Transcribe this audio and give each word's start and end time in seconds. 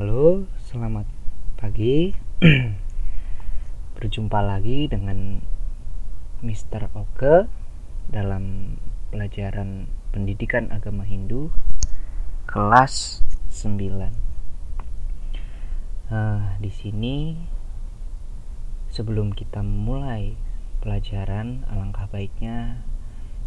Halo, 0.00 0.48
selamat 0.64 1.04
pagi. 1.60 2.16
Berjumpa 4.00 4.40
lagi 4.40 4.88
dengan 4.88 5.44
Mr. 6.40 6.88
Oke 6.96 7.44
dalam 8.08 8.80
pelajaran 9.12 9.92
Pendidikan 10.08 10.72
Agama 10.72 11.04
Hindu 11.04 11.52
kelas 12.48 13.20
9. 13.52 14.08
Uh, 16.08 16.48
di 16.64 16.72
sini 16.72 17.36
sebelum 18.88 19.36
kita 19.36 19.60
mulai 19.60 20.32
pelajaran, 20.80 21.68
alangkah 21.68 22.08
baiknya 22.08 22.88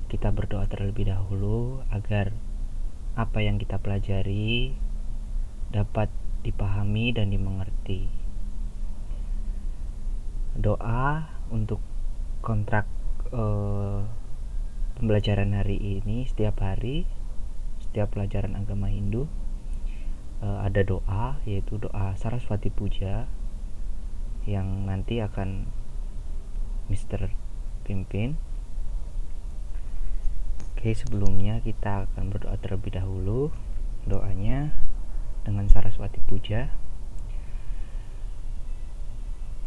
kita 0.05 0.29
berdoa 0.29 0.69
terlebih 0.69 1.09
dahulu 1.09 1.81
agar 1.89 2.29
apa 3.17 3.41
yang 3.41 3.57
kita 3.57 3.81
pelajari 3.81 4.77
dapat 5.73 6.13
dipahami 6.43 7.15
dan 7.15 7.31
dimengerti. 7.31 8.11
Doa 10.53 11.31
untuk 11.49 11.79
kontrak 12.43 12.85
uh, 13.33 14.05
pembelajaran 14.99 15.55
hari 15.55 15.79
ini 15.79 16.27
setiap 16.29 16.61
hari, 16.61 17.09
setiap 17.81 18.13
pelajaran 18.13 18.53
agama 18.53 18.91
Hindu 18.91 19.25
uh, 20.43 20.59
ada 20.61 20.83
doa 20.85 21.39
yaitu 21.47 21.81
doa 21.81 22.13
Saraswati 22.19 22.69
Puja 22.69 23.25
yang 24.43 24.85
nanti 24.85 25.23
akan 25.23 25.71
Mister 26.91 27.31
pimpin. 27.87 28.35
Oke, 30.75 30.91
sebelumnya 30.91 31.63
kita 31.63 32.11
akan 32.11 32.27
berdoa 32.27 32.59
terlebih 32.59 32.99
dahulu. 32.99 33.55
Doanya 34.03 34.75
dengan 35.43 35.67
Saraswati 35.67 36.23
Puja 36.23 36.71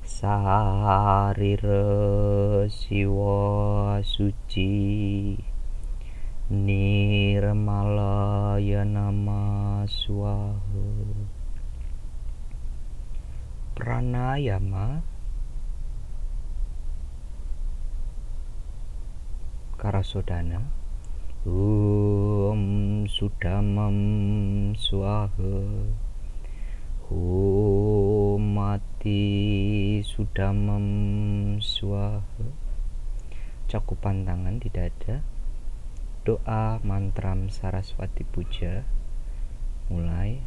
Sarire 0.07 1.83
siwa 2.71 3.99
suci 4.01 5.35
Nirmalaya 6.47 8.87
nama 8.87 9.83
swaha 9.91 10.87
Pranayama 13.75 15.16
Karasodana. 19.77 20.65
Om 21.45 23.05
Sudamam 23.05 24.73
Swaha. 24.73 25.61
Om 27.13 28.41
Mati 28.41 30.01
Sudamam 30.01 31.61
Swaha. 31.61 32.49
Cakupan 33.69 34.25
tangan 34.25 34.57
di 34.57 34.73
dada. 34.73 35.21
Doa 36.25 36.81
mantram 36.81 37.53
Saraswati 37.53 38.25
Puja. 38.25 38.81
Mulai. 39.93 40.41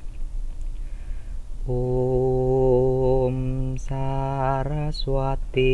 Om 1.69 3.37
Saraswati 3.77 5.69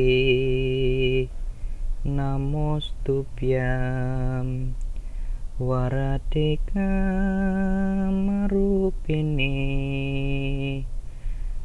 Namostubhyam 2.05 4.77
Waradeka 5.57 6.85
Marupini. 8.13 9.57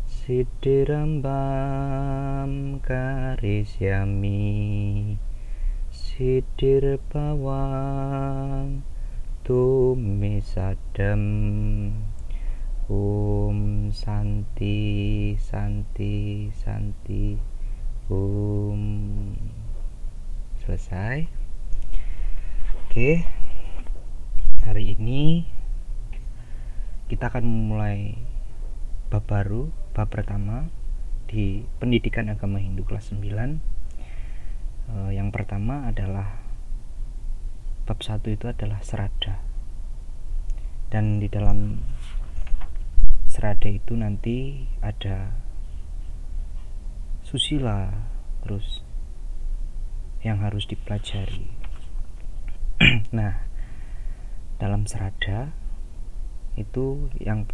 Sidirambam 0.09 2.81
Karisyami. 2.81 4.41
Sidir 5.93 6.97
Bawang 7.13 8.81
Tumisadam 9.45 11.21
Om 12.89 13.93
Santi 13.93 15.37
Santi 15.37 16.49
Santi 16.49 17.37
Om 18.09 19.60
selesai. 20.71 21.27
Oke. 22.87 23.27
Hari 24.63 24.95
ini 24.95 25.43
kita 27.11 27.27
akan 27.27 27.43
memulai 27.43 28.15
bab 29.11 29.27
baru 29.27 29.75
bab 29.91 30.07
pertama 30.15 30.71
di 31.27 31.67
pendidikan 31.83 32.31
agama 32.31 32.63
Hindu 32.63 32.87
kelas 32.87 33.11
9 33.11 33.19
e, 33.19 34.95
yang 35.11 35.35
pertama 35.35 35.91
adalah 35.91 36.39
bab 37.83 37.99
satu 37.99 38.31
itu 38.31 38.47
adalah 38.47 38.79
serada. 38.87 39.43
Dan 40.87 41.19
di 41.19 41.27
dalam 41.27 41.83
serada 43.27 43.67
itu 43.67 43.99
nanti 43.99 44.71
ada 44.87 45.35
susila 47.27 47.91
terus 48.47 48.87
yang 50.21 50.45
harus 50.45 50.69
dipelajari. 50.69 51.49
nah, 53.17 53.45
dalam 54.61 54.85
serada 54.85 55.53
itu 56.61 57.09
yang 57.17 57.49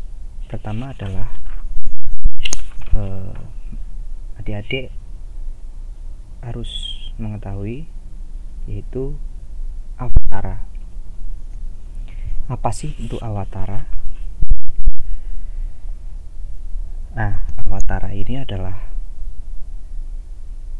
pertama 0.51 0.91
adalah 0.91 1.31
uh, 2.95 3.35
adik-adik 4.43 4.91
harus 6.43 6.71
mengetahui 7.19 7.87
yaitu 8.67 9.15
awatara. 9.99 10.67
Apa 12.47 12.71
sih 12.71 12.95
itu 12.99 13.19
awatara? 13.23 13.87
Nah, 17.17 17.47
awatara 17.67 18.13
ini 18.13 18.43
adalah 18.43 18.96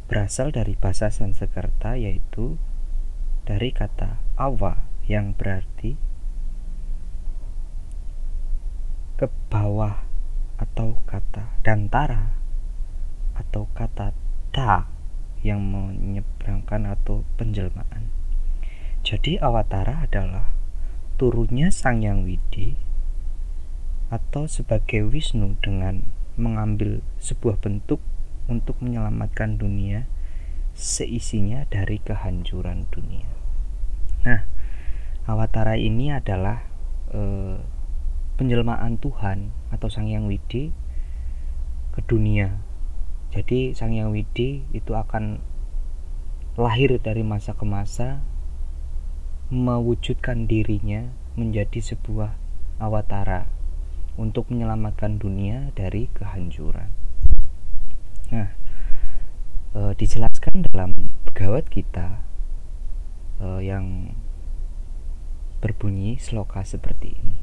berasal 0.07 0.55
dari 0.55 0.79
bahasa 0.79 1.11
Sanskerta 1.11 1.99
yaitu 1.99 2.59
dari 3.47 3.75
kata 3.75 4.23
awa 4.39 4.87
yang 5.07 5.35
berarti 5.35 5.99
ke 9.19 9.27
bawah 9.51 10.03
atau 10.59 10.99
kata 11.07 11.59
dantara 11.63 12.39
atau 13.37 13.69
kata 13.75 14.13
ta 14.55 14.89
yang 15.45 15.63
menyeberangkan 15.63 16.91
atau 16.91 17.23
penjelmaan. 17.39 18.11
Jadi 19.07 19.39
awatara 19.39 20.03
adalah 20.03 20.51
turunnya 21.17 21.71
Sang 21.71 22.03
Yang 22.03 22.21
Widi 22.27 22.69
atau 24.11 24.51
sebagai 24.51 25.07
Wisnu 25.07 25.55
dengan 25.63 26.07
mengambil 26.35 27.01
sebuah 27.23 27.63
bentuk 27.63 28.03
untuk 28.47 28.79
menyelamatkan 28.83 29.59
dunia 29.59 30.07
seisinya 30.77 31.65
dari 31.71 31.99
kehancuran 32.03 32.87
dunia. 32.93 33.29
Nah, 34.27 34.57
Awatara 35.27 35.75
ini 35.75 36.15
adalah 36.15 36.63
eh, 37.11 37.59
penjelmaan 38.39 38.95
Tuhan 39.03 39.51
atau 39.75 39.91
Sang 39.91 40.07
Yang 40.07 40.25
Widi 40.31 40.65
ke 41.91 42.01
dunia. 42.07 42.63
Jadi 43.35 43.75
Sang 43.75 43.91
Yang 43.91 44.11
Widi 44.15 44.51
itu 44.71 44.95
akan 44.95 45.43
lahir 46.55 46.95
dari 47.03 47.27
masa 47.27 47.59
ke 47.59 47.67
masa 47.67 48.23
mewujudkan 49.51 50.47
dirinya 50.47 51.11
menjadi 51.35 51.83
sebuah 51.83 52.39
awatara 52.79 53.51
untuk 54.15 54.47
menyelamatkan 54.55 55.19
dunia 55.19 55.75
dari 55.75 56.07
kehancuran. 56.15 57.06
Nah, 58.27 58.51
e, 59.71 59.95
dijelaskan 59.95 60.67
dalam 60.67 61.15
pegawat 61.31 61.71
kita 61.71 62.27
e, 63.39 63.63
yang 63.63 64.19
berbunyi 65.63 66.19
sloka 66.19 66.67
seperti 66.67 67.15
ini. 67.15 67.39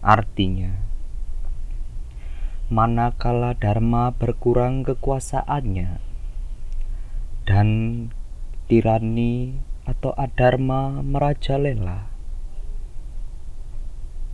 Artinya 0.02 0.74
Manakala 2.66 3.54
Dharma 3.54 4.10
berkurang 4.10 4.82
kekuasaannya 4.82 6.02
Dan 7.46 8.10
tirani 8.66 9.54
atau 9.86 10.10
adharma 10.18 10.98
merajalela 11.06 12.10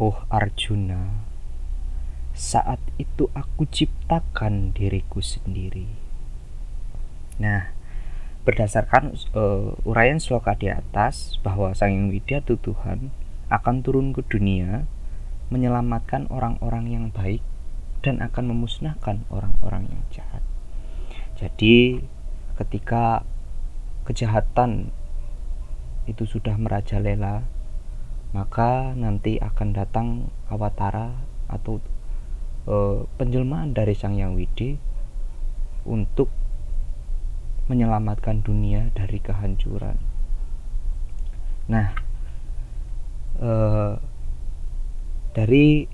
Oh 0.00 0.24
Arjuna 0.32 1.25
saat 2.36 2.78
itu 3.00 3.32
aku 3.32 3.64
ciptakan 3.64 4.76
diriku 4.76 5.24
sendiri. 5.24 5.88
Nah, 7.40 7.72
berdasarkan 8.44 9.16
uh, 9.32 9.72
uraian 9.88 10.20
sloka 10.20 10.52
di 10.52 10.68
atas 10.68 11.40
bahwa 11.40 11.72
Sang 11.72 11.96
Yang 11.96 12.08
Widya 12.12 12.38
itu 12.44 12.60
Tuhan 12.60 13.08
akan 13.48 13.80
turun 13.80 14.12
ke 14.12 14.20
dunia 14.28 14.84
menyelamatkan 15.48 16.28
orang-orang 16.28 16.92
yang 16.92 17.04
baik 17.08 17.40
dan 18.04 18.20
akan 18.20 18.52
memusnahkan 18.52 19.24
orang-orang 19.32 19.88
yang 19.88 20.04
jahat. 20.12 20.44
Jadi, 21.40 22.04
ketika 22.60 23.24
kejahatan 24.04 24.92
itu 26.04 26.28
sudah 26.28 26.54
merajalela, 26.60 27.48
maka 28.36 28.92
nanti 28.92 29.40
akan 29.40 29.68
datang 29.72 30.08
awatara 30.52 31.24
atau 31.48 31.80
uh, 32.66 33.06
penjelmaan 33.16 33.72
dari 33.72 33.94
Sang 33.94 34.18
Yang 34.18 34.32
Widi 34.36 34.70
untuk 35.86 36.28
menyelamatkan 37.66 38.42
dunia 38.46 38.94
dari 38.94 39.18
kehancuran. 39.18 39.98
Nah, 41.66 41.94
uh, 43.42 43.98
dari 45.34 45.90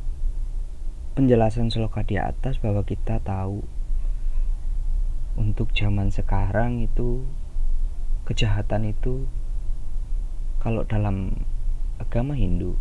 penjelasan 1.12 1.68
sloka 1.68 2.04
di 2.04 2.16
atas 2.16 2.60
bahwa 2.60 2.84
kita 2.84 3.20
tahu 3.20 3.64
untuk 5.36 5.72
zaman 5.72 6.12
sekarang 6.12 6.84
itu 6.84 7.24
kejahatan 8.28 8.92
itu 8.92 9.28
kalau 10.60 10.84
dalam 10.84 11.42
agama 11.96 12.36
Hindu 12.36 12.76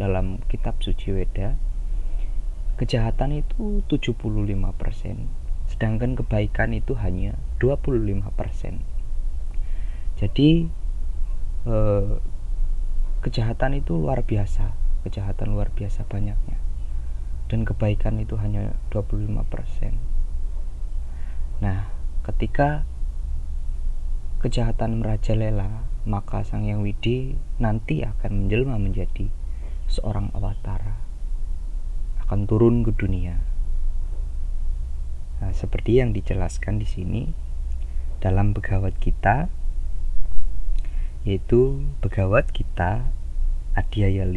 dalam 0.00 0.40
kitab 0.48 0.80
suci 0.80 1.12
Weda 1.12 1.60
kejahatan 2.80 3.44
itu 3.44 3.84
75% 3.84 4.56
sedangkan 5.68 6.16
kebaikan 6.16 6.72
itu 6.72 6.96
hanya 6.96 7.36
25% 7.60 8.24
jadi 10.16 10.50
eh, 11.68 12.12
kejahatan 13.20 13.84
itu 13.84 14.00
luar 14.00 14.24
biasa 14.24 14.72
kejahatan 15.00 15.56
luar 15.56 15.72
biasa 15.72 16.04
banyaknya. 16.04 16.60
Dan 17.50 17.66
kebaikan 17.66 18.22
itu 18.22 18.38
hanya 18.38 18.78
25% 18.94 19.34
nah 21.60 21.92
ketika 22.24 22.88
kejahatan 24.40 25.02
merajalela 25.02 25.84
maka 26.08 26.40
Sang 26.40 26.64
Yang 26.64 26.80
Widi 26.80 27.18
nanti 27.60 28.00
akan 28.00 28.46
menjelma 28.46 28.80
menjadi 28.80 29.28
seorang 29.90 30.32
awatara 30.32 31.09
akan 32.30 32.46
turun 32.46 32.86
ke 32.86 32.94
dunia. 32.94 33.42
Nah, 35.42 35.50
seperti 35.50 35.98
yang 35.98 36.14
dijelaskan 36.14 36.78
di 36.78 36.86
sini 36.86 37.34
dalam 38.22 38.54
begawat 38.54 38.94
kita 39.02 39.50
yaitu 41.26 41.82
begawat 41.98 42.54
kita 42.54 43.10
Adhyaya 43.74 44.30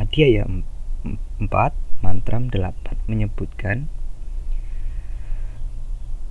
Adhyaya 0.00 0.48
4 0.48 0.64
mantram 2.00 2.48
8 2.48 3.12
menyebutkan 3.12 3.92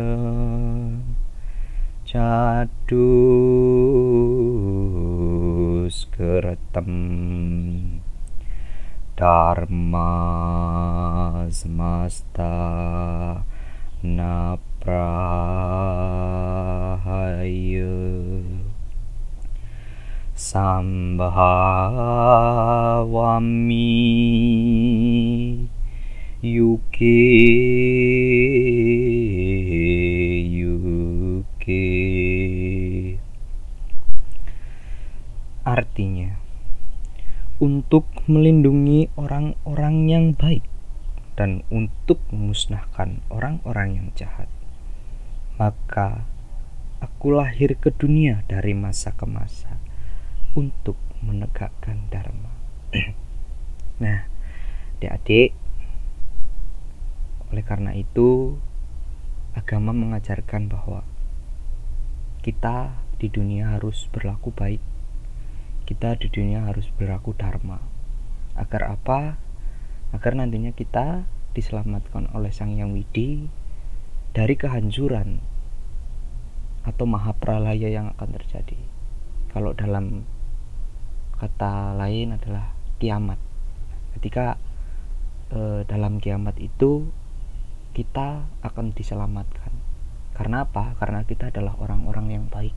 cha 2.04 2.66
tu 2.86 3.10
dharma 9.16 10.10
samasta 11.50 12.54
na 14.02 14.58
prahaya 14.82 15.24
sambhavami 20.34 21.74
Yuki 26.44 27.24
Yuki 30.44 31.88
Artinya 35.64 36.36
untuk 37.64 38.04
melindungi 38.28 39.08
orang-orang 39.16 40.12
yang 40.12 40.36
baik 40.36 40.60
dan 41.32 41.64
untuk 41.72 42.20
memusnahkan 42.28 43.24
orang-orang 43.32 43.96
yang 43.96 44.08
jahat. 44.12 44.52
Maka 45.56 46.28
aku 47.00 47.32
lahir 47.32 47.80
ke 47.80 47.88
dunia 47.88 48.44
dari 48.52 48.76
masa 48.76 49.16
ke 49.16 49.24
masa 49.24 49.80
untuk 50.52 51.00
menegakkan 51.24 52.04
dharma. 52.12 52.52
nah, 54.04 54.28
adik-adik 55.00 55.63
oleh 57.54 57.62
karena 57.62 57.94
itu, 57.94 58.58
agama 59.54 59.94
mengajarkan 59.94 60.66
bahwa 60.66 61.06
kita 62.42 62.98
di 63.22 63.30
dunia 63.30 63.78
harus 63.78 64.10
berlaku 64.10 64.50
baik. 64.50 64.82
Kita 65.86 66.18
di 66.18 66.26
dunia 66.34 66.66
harus 66.66 66.90
berlaku 66.98 67.30
dharma. 67.38 67.78
Agar 68.58 68.98
apa? 68.98 69.38
Agar 70.10 70.34
nantinya 70.34 70.74
kita 70.74 71.30
diselamatkan 71.54 72.26
oleh 72.34 72.50
Sang 72.50 72.74
Yang 72.74 72.90
Widi 72.90 73.30
dari 74.34 74.58
kehancuran 74.58 75.38
atau 76.82 77.06
mahapralaya 77.06 77.86
yang 77.86 78.10
akan 78.18 78.34
terjadi. 78.34 78.82
Kalau 79.54 79.78
dalam 79.78 80.26
kata 81.38 81.94
lain 81.94 82.34
adalah 82.34 82.74
kiamat. 82.98 83.38
Ketika 84.18 84.58
e, 85.54 85.86
dalam 85.86 86.18
kiamat 86.18 86.58
itu 86.58 87.08
kita 87.94 88.50
akan 88.66 88.90
diselamatkan. 88.90 89.70
Karena 90.34 90.66
apa? 90.66 90.98
Karena 90.98 91.22
kita 91.22 91.54
adalah 91.54 91.78
orang-orang 91.78 92.26
yang 92.34 92.44
baik, 92.50 92.74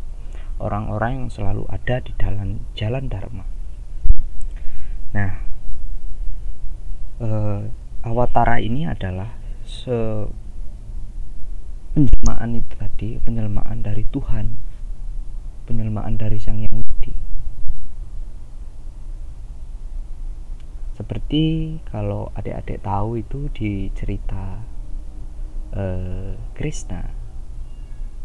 orang-orang 0.62 1.26
yang 1.26 1.30
selalu 1.34 1.66
ada 1.74 1.98
di 2.06 2.14
dalam 2.14 2.62
jalan 2.78 3.10
dharma. 3.10 3.46
Nah, 5.18 5.32
eh, 7.18 7.62
awatara 8.06 8.62
ini 8.62 8.86
adalah 8.86 9.34
se 9.66 10.30
penjelmaan 11.98 12.62
itu 12.62 12.74
tadi, 12.78 13.10
penjelmaan 13.26 13.82
dari 13.82 14.06
Tuhan, 14.14 14.54
penjelmaan 15.66 16.14
dari 16.22 16.38
Sang 16.38 16.62
Yang 16.62 16.86
Widi. 16.86 17.14
Seperti 20.94 21.78
kalau 21.90 22.30
adik-adik 22.38 22.86
tahu 22.86 23.18
itu 23.18 23.50
di 23.50 23.90
cerita 23.98 24.77
uh, 25.74 26.38
Krishna 26.54 27.12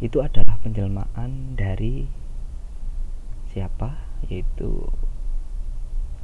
itu 0.03 0.19
adalah 0.19 0.59
penjelmaan 0.63 1.55
dari 1.55 2.11
siapa? 3.51 4.03
Yaitu 4.27 4.91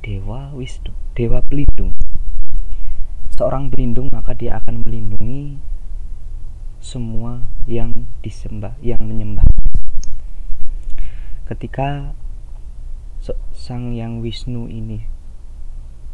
dewa 0.02 0.54
Wisnu 0.54 0.94
dewa 1.18 1.42
pelindung. 1.42 1.94
Seorang 3.34 3.70
pelindung 3.70 4.10
maka 4.10 4.34
dia 4.34 4.58
akan 4.58 4.82
melindungi 4.86 5.58
semua 6.78 7.42
yang 7.66 8.06
disembah 8.22 8.74
yang 8.82 9.02
menyembah. 9.02 9.46
Ketika 11.46 12.14
sang 13.50 13.92
yang 13.92 14.22
Wisnu 14.22 14.70
ini 14.70 15.02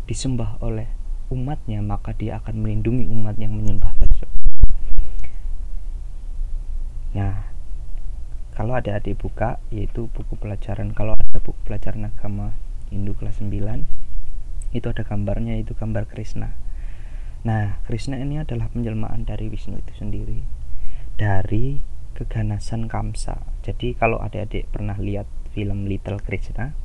disembah 0.08 0.60
oleh 0.64 0.88
umatnya 1.32 1.80
maka 1.80 2.12
dia 2.16 2.40
akan 2.40 2.64
melindungi 2.64 3.08
umat 3.08 3.36
yang 3.40 3.56
menyembah 3.56 3.92
nah 7.14 7.54
kalau 8.54 8.78
ada 8.78 9.02
adik 9.02 9.18
buka 9.18 9.58
yaitu 9.74 10.06
buku 10.14 10.38
pelajaran. 10.38 10.94
Kalau 10.94 11.18
ada 11.18 11.38
buku 11.42 11.58
pelajaran 11.66 12.06
agama 12.06 12.54
Hindu 12.86 13.18
kelas 13.18 13.42
9 13.42 13.50
itu 14.70 14.86
ada 14.86 15.02
gambarnya 15.02 15.58
itu 15.58 15.74
gambar 15.74 16.06
Krishna. 16.06 16.54
Nah 17.42 17.82
Krishna 17.90 18.14
ini 18.14 18.38
adalah 18.38 18.70
penjelmaan 18.70 19.26
dari 19.26 19.50
Wisnu 19.50 19.82
itu 19.82 19.92
sendiri 19.98 20.46
dari 21.18 21.82
keganasan 22.14 22.86
Kamsa. 22.86 23.42
Jadi 23.66 23.98
kalau 23.98 24.22
adik-adik 24.22 24.70
pernah 24.70 24.94
lihat 25.02 25.26
film 25.50 25.90
Little 25.90 26.22
Krishna 26.22 26.78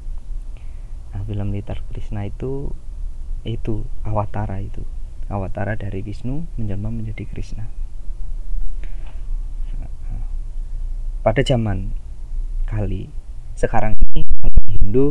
nah 1.09 1.25
film 1.25 1.53
Little 1.53 1.81
Krishna 1.89 2.25
itu 2.25 2.74
itu 3.45 3.86
awatara 4.01 4.57
itu. 4.57 4.81
Awatara 5.29 5.77
dari 5.77 6.01
Wisnu 6.01 6.50
menjelma 6.57 6.89
menjadi 6.89 7.29
Krishna 7.29 7.78
pada 11.19 11.43
zaman 11.43 11.91
kali. 12.63 13.11
Sekarang 13.59 13.91
ini 13.99 14.23
kalau 14.39 14.63
Hindu 14.71 15.07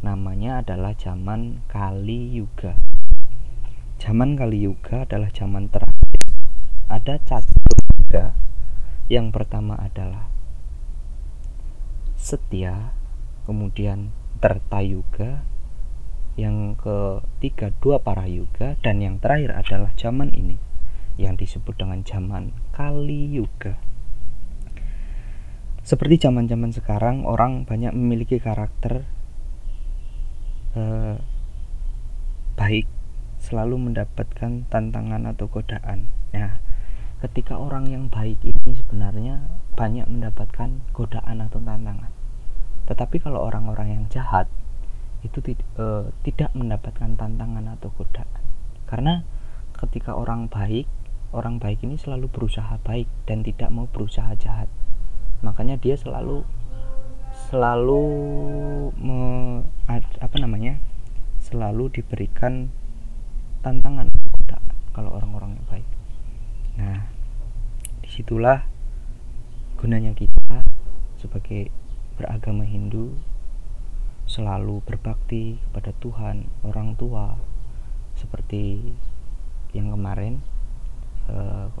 namanya 0.00 0.64
adalah 0.64 0.96
zaman 0.96 1.60
Kali 1.68 2.32
Yuga. 2.32 2.80
Zaman 4.00 4.40
Kali 4.40 4.64
Yuga 4.64 5.04
adalah 5.04 5.28
zaman 5.28 5.68
terakhir. 5.68 6.20
Ada 6.88 7.20
catur 7.28 7.60
yuga. 8.00 8.32
Yang 9.12 9.26
pertama 9.36 9.76
adalah 9.76 10.32
setia 12.16 12.96
kemudian 13.44 14.12
terta 14.40 14.80
yuga 14.80 15.44
yang 16.40 16.76
ketiga 16.76 17.72
dua 17.84 18.00
para 18.00 18.24
yuga 18.24 18.80
dan 18.80 19.00
yang 19.04 19.20
terakhir 19.20 19.52
adalah 19.52 19.92
zaman 19.96 20.32
ini 20.32 20.56
yang 21.18 21.34
disebut 21.34 21.74
dengan 21.74 22.00
zaman 22.06 22.54
Kali 22.70 23.26
Yuga. 23.34 23.74
Seperti 25.88 26.28
zaman-zaman 26.28 26.68
sekarang 26.68 27.24
orang 27.24 27.64
banyak 27.64 27.96
memiliki 27.96 28.36
karakter 28.36 29.08
eh, 30.76 31.16
baik 32.60 32.84
selalu 33.40 33.88
mendapatkan 33.88 34.68
tantangan 34.68 35.24
atau 35.32 35.48
godaan. 35.48 36.12
Nah, 36.36 36.60
ketika 37.24 37.56
orang 37.56 37.88
yang 37.88 38.12
baik 38.12 38.36
ini 38.44 38.76
sebenarnya 38.76 39.48
banyak 39.80 40.04
mendapatkan 40.12 40.84
godaan 40.92 41.40
atau 41.40 41.56
tantangan. 41.56 42.12
Tetapi 42.84 43.16
kalau 43.24 43.48
orang-orang 43.48 43.88
yang 43.96 44.04
jahat 44.12 44.44
itu 45.26 45.42
uh, 45.80 46.14
tidak 46.22 46.54
mendapatkan 46.54 47.18
tantangan 47.18 47.74
atau 47.74 47.90
godaan 47.98 48.42
karena 48.86 49.26
ketika 49.74 50.14
orang 50.14 50.46
baik 50.46 50.86
orang 51.34 51.58
baik 51.58 51.82
ini 51.82 51.98
selalu 51.98 52.30
berusaha 52.30 52.78
baik 52.86 53.10
dan 53.26 53.42
tidak 53.42 53.68
mau 53.74 53.90
berusaha 53.90 54.30
jahat 54.38 54.70
makanya 55.40 55.78
dia 55.78 55.94
selalu 55.94 56.42
selalu 57.48 58.02
me, 58.98 59.18
apa 60.20 60.36
namanya 60.36 60.76
selalu 61.40 61.88
diberikan 61.88 62.68
tantangan 63.64 64.12
godaan 64.12 64.76
kalau 64.92 65.16
orang-orang 65.16 65.56
yang 65.56 65.66
baik. 65.70 65.88
Nah 66.76 67.08
di 68.04 68.08
situlah 68.12 68.66
gunanya 69.78 70.12
kita 70.12 70.66
sebagai 71.16 71.70
beragama 72.18 72.66
Hindu 72.66 73.14
selalu 74.28 74.84
berbakti 74.84 75.56
kepada 75.70 75.96
Tuhan, 76.04 76.52
orang 76.60 76.94
tua, 77.00 77.40
seperti 78.12 78.92
yang 79.72 79.88
kemarin 79.94 80.44
uh, 81.32 81.72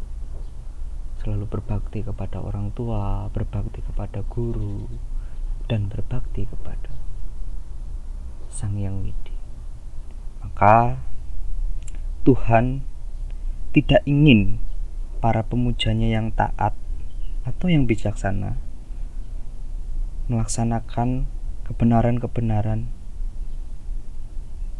selalu 1.28 1.44
berbakti 1.44 2.00
kepada 2.00 2.40
orang 2.40 2.72
tua, 2.72 3.28
berbakti 3.28 3.84
kepada 3.84 4.24
guru, 4.32 4.88
dan 5.68 5.92
berbakti 5.92 6.48
kepada 6.48 6.88
Sang 8.48 8.80
Yang 8.80 9.12
Widi. 9.12 9.36
Maka 10.40 11.04
Tuhan 12.24 12.80
tidak 13.76 14.00
ingin 14.08 14.56
para 15.20 15.44
pemujanya 15.44 16.08
yang 16.08 16.32
taat 16.32 16.72
atau 17.44 17.68
yang 17.68 17.84
bijaksana 17.84 18.56
melaksanakan 20.32 21.28
kebenaran-kebenaran 21.68 22.88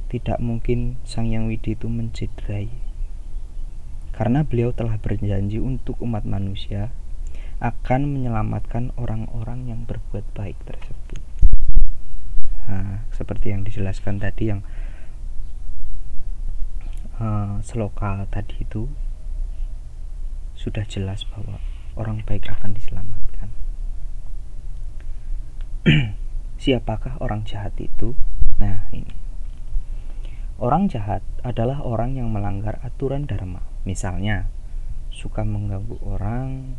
tidak 0.08 0.40
mungkin 0.40 0.96
Sang 1.04 1.28
Yang 1.28 1.44
Widi 1.52 1.70
itu 1.76 1.92
mencederai 1.92 2.87
karena 4.18 4.42
beliau 4.42 4.74
telah 4.74 4.98
berjanji 4.98 5.62
untuk 5.62 5.94
umat 6.02 6.26
manusia 6.26 6.90
akan 7.62 8.10
menyelamatkan 8.10 8.90
orang-orang 8.98 9.70
yang 9.70 9.86
berbuat 9.86 10.26
baik 10.34 10.58
tersebut 10.66 11.22
nah, 12.66 13.06
seperti 13.14 13.54
yang 13.54 13.62
dijelaskan 13.62 14.18
tadi 14.18 14.50
yang 14.50 14.66
uh, 17.22 17.62
seloka 17.62 18.26
tadi 18.34 18.66
itu 18.66 18.90
sudah 20.58 20.82
jelas 20.90 21.22
bahwa 21.30 21.62
orang 21.94 22.26
baik 22.26 22.50
akan 22.50 22.74
diselamatkan 22.74 23.54
Siapakah 26.58 27.22
orang 27.22 27.46
jahat 27.46 27.70
itu? 27.78 28.18
Nah, 28.58 28.90
ini. 28.90 29.14
Orang 30.58 30.90
jahat 30.90 31.22
adalah 31.46 31.86
orang 31.86 32.18
yang 32.18 32.34
melanggar 32.34 32.82
aturan 32.82 33.30
dharma. 33.30 33.62
Misalnya, 33.86 34.50
suka 35.12 35.46
mengganggu 35.46 35.98
orang 36.02 36.78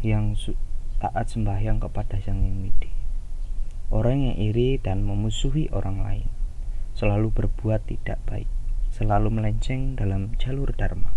yang 0.00 0.36
taat 1.00 1.28
sembahyang 1.28 1.80
kepada 1.80 2.20
Sang 2.20 2.40
Yang 2.40 2.56
Widi. 2.68 2.92
Orang 3.92 4.24
yang 4.24 4.36
iri 4.38 4.78
dan 4.78 5.04
memusuhi 5.04 5.68
orang 5.72 6.00
lain, 6.00 6.28
selalu 6.96 7.28
berbuat 7.32 7.84
tidak 7.88 8.20
baik, 8.24 8.48
selalu 8.94 9.28
melenceng 9.28 9.96
dalam 9.98 10.36
jalur 10.40 10.72
dharma. 10.72 11.12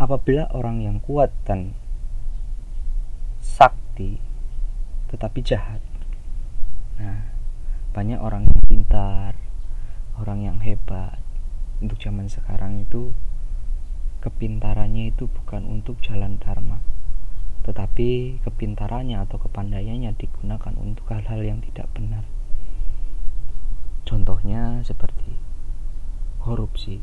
Apabila 0.00 0.48
orang 0.56 0.80
yang 0.80 0.96
kuat 1.04 1.28
dan 1.44 1.76
sakti 3.40 4.16
tetapi 5.12 5.44
jahat. 5.44 5.82
Nah, 6.96 7.28
banyak 7.92 8.16
orang 8.16 8.48
yang 8.48 8.62
pintar, 8.64 9.34
orang 10.16 10.46
yang 10.46 10.58
hebat. 10.64 11.19
Untuk 11.80 11.96
zaman 11.96 12.28
sekarang 12.28 12.84
itu 12.84 13.16
kepintarannya 14.20 15.16
itu 15.16 15.24
bukan 15.32 15.64
untuk 15.64 15.96
jalan 16.04 16.36
dharma, 16.36 16.84
tetapi 17.64 18.40
kepintarannya 18.44 19.16
atau 19.16 19.40
kepandaiannya 19.40 20.12
digunakan 20.12 20.76
untuk 20.76 21.08
hal-hal 21.08 21.40
yang 21.40 21.64
tidak 21.64 21.88
benar. 21.96 22.28
Contohnya 24.04 24.84
seperti 24.84 25.40
korupsi. 26.40 27.00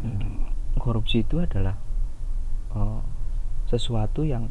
Hmm, 0.00 0.48
korupsi 0.80 1.20
itu 1.20 1.44
adalah 1.44 1.76
uh, 2.72 3.04
sesuatu 3.68 4.24
yang 4.24 4.48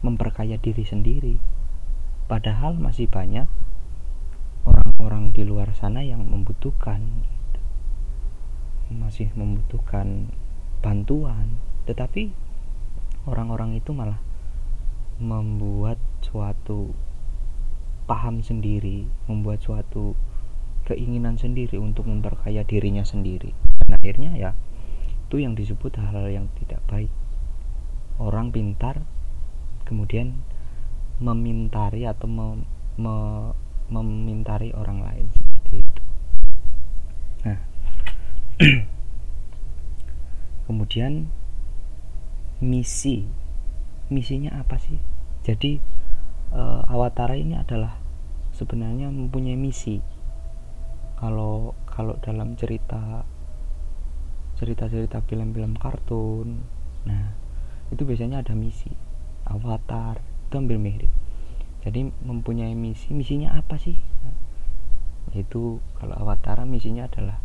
memperkaya 0.00 0.56
diri 0.56 0.84
sendiri. 0.88 1.36
Padahal 2.26 2.80
masih 2.80 3.08
banyak 3.08 3.46
orang-orang 4.96 5.36
di 5.36 5.42
luar 5.44 5.68
sana 5.76 6.00
yang 6.00 6.24
membutuhkan 6.24 7.04
gitu. 7.20 7.60
masih 8.96 9.28
membutuhkan 9.36 10.32
bantuan, 10.80 11.60
tetapi 11.84 12.32
orang-orang 13.28 13.76
itu 13.76 13.92
malah 13.92 14.18
membuat 15.20 16.00
suatu 16.24 16.96
paham 18.08 18.40
sendiri, 18.40 19.04
membuat 19.28 19.60
suatu 19.60 20.16
keinginan 20.86 21.36
sendiri 21.36 21.76
untuk 21.76 22.06
memperkaya 22.06 22.62
dirinya 22.62 23.02
sendiri. 23.02 23.52
Dan 23.82 23.98
akhirnya 23.98 24.32
ya 24.38 24.50
itu 25.26 25.42
yang 25.42 25.58
disebut 25.58 25.98
hal-hal 25.98 26.30
yang 26.30 26.46
tidak 26.56 26.80
baik. 26.86 27.12
Orang 28.16 28.54
pintar 28.54 29.02
kemudian 29.84 30.40
memintari 31.20 32.06
atau 32.06 32.28
mem, 32.30 32.64
me, 32.96 33.14
memintari 33.86 34.74
orang 34.74 34.98
lain 35.02 35.26
seperti 35.30 35.72
itu. 35.82 36.02
Nah, 37.46 37.58
kemudian 40.66 41.30
misi. 42.62 43.26
Misinya 44.06 44.62
apa 44.62 44.78
sih? 44.78 44.98
Jadi 45.42 45.82
uh, 46.54 46.82
Awatara 46.86 47.34
ini 47.34 47.58
adalah 47.58 47.98
sebenarnya 48.54 49.10
mempunyai 49.10 49.58
misi. 49.58 49.98
Kalau 51.16 51.74
kalau 51.88 52.18
dalam 52.20 52.54
cerita 52.60 53.24
cerita-cerita 54.56 55.20
film-film 55.28 55.76
kartun 55.76 56.64
nah 57.04 57.36
itu 57.92 58.02
biasanya 58.02 58.42
ada 58.42 58.54
misi. 58.54 58.90
Avatar 59.46 60.18
itu 60.46 60.54
hampir 60.58 60.78
mirip 60.78 61.15
jadi 61.86 62.10
mempunyai 62.26 62.74
misi 62.74 63.14
misinya 63.14 63.54
apa 63.54 63.78
sih? 63.78 63.94
Yaitu 65.30 65.78
kalau 65.94 66.18
avatar 66.18 66.66
misinya 66.66 67.06
adalah 67.06 67.38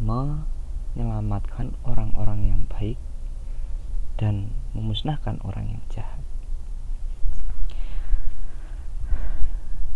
menyelamatkan 0.00 1.76
orang-orang 1.84 2.48
yang 2.48 2.64
baik 2.72 2.96
dan 4.16 4.48
memusnahkan 4.72 5.44
orang 5.44 5.76
yang 5.76 5.82
jahat. 5.92 6.24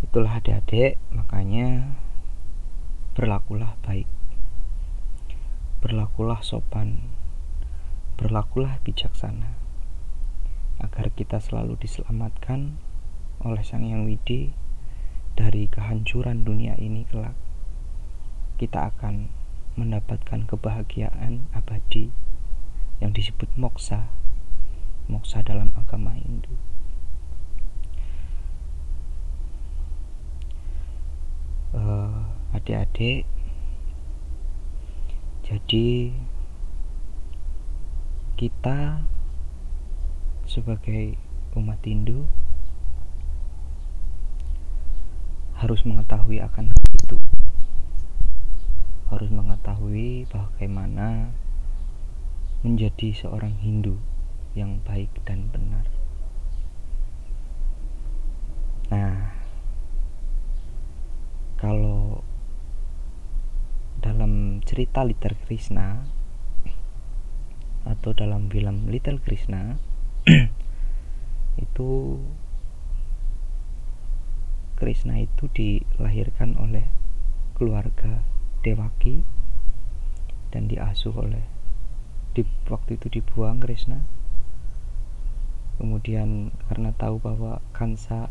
Itulah 0.04 0.36
adik-adik 0.36 1.00
makanya 1.08 1.96
berlakulah 3.16 3.80
baik. 3.80 4.06
Berlakulah 5.80 6.44
sopan, 6.44 7.00
berlakulah 8.20 8.76
bijaksana, 8.84 9.57
agar 10.78 11.10
kita 11.14 11.42
selalu 11.42 11.74
diselamatkan 11.78 12.78
oleh 13.42 13.62
Sang 13.62 13.86
Yang 13.86 14.02
Widi 14.06 14.40
dari 15.38 15.70
kehancuran 15.70 16.42
dunia 16.42 16.74
ini 16.78 17.06
kelak. 17.06 17.34
Kita 18.58 18.90
akan 18.90 19.30
mendapatkan 19.78 20.46
kebahagiaan 20.50 21.46
abadi 21.54 22.10
yang 22.98 23.14
disebut 23.14 23.46
moksa, 23.54 24.10
moksa 25.06 25.46
dalam 25.46 25.70
agama 25.78 26.14
Hindu. 26.18 26.50
Uh, 31.68 32.26
adik-adik 32.56 33.28
jadi 35.48 36.12
kita 38.36 39.00
sebagai 40.48 41.20
umat 41.52 41.76
Hindu 41.84 42.24
harus 45.60 45.84
mengetahui 45.84 46.40
akan 46.40 46.72
itu 46.72 47.20
harus 49.12 49.28
mengetahui 49.28 50.24
bagaimana 50.32 51.36
menjadi 52.64 53.12
seorang 53.12 53.60
Hindu 53.60 54.00
yang 54.56 54.80
baik 54.88 55.12
dan 55.28 55.52
benar. 55.52 55.84
Nah 58.88 59.36
kalau 61.60 62.24
dalam 64.00 64.64
cerita 64.64 65.04
Little 65.04 65.36
Krishna 65.44 66.08
atau 67.84 68.16
dalam 68.16 68.48
film 68.48 68.88
Little 68.88 69.20
Krishna 69.20 69.76
itu 71.64 71.90
Krishna 74.78 75.18
itu 75.18 75.50
dilahirkan 75.50 76.54
oleh 76.60 76.86
keluarga 77.58 78.22
Dewaki 78.62 79.26
dan 80.54 80.70
diasuh 80.70 81.14
oleh 81.14 81.44
di 82.36 82.46
waktu 82.70 83.00
itu 83.00 83.10
dibuang 83.10 83.58
Krishna 83.58 84.04
kemudian 85.82 86.54
karena 86.70 86.94
tahu 86.94 87.18
bahwa 87.18 87.58
Kansa 87.74 88.30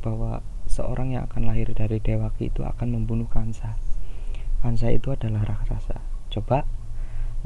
bahwa 0.00 0.40
seorang 0.64 1.12
yang 1.16 1.28
akan 1.28 1.48
lahir 1.48 1.68
dari 1.76 2.00
Dewaki 2.00 2.48
itu 2.48 2.64
akan 2.64 2.96
membunuh 2.96 3.28
Kansa 3.28 3.76
Kansa 4.58 4.90
itu 4.90 5.14
adalah 5.14 5.46
raksasa. 5.46 6.02
Coba 6.34 6.66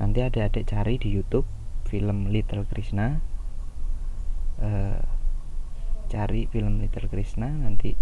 nanti 0.01 0.25
adik-adik 0.25 0.65
cari 0.65 0.97
di 0.97 1.13
YouTube 1.13 1.45
film 1.85 2.33
Little 2.33 2.65
Krishna. 2.65 3.21
Uh, 4.59 5.01
cari 6.12 6.45
film 6.53 6.85
Little 6.85 7.09
Krishna 7.09 7.49
nanti 7.49 7.97